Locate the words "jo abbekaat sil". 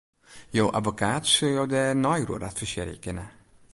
0.57-1.51